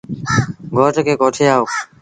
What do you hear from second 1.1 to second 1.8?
ڪوٺي آئو۔